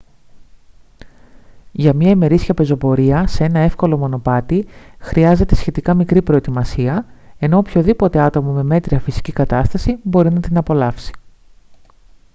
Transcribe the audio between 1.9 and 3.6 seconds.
μια ημερήσια πεζοπορία σε ένα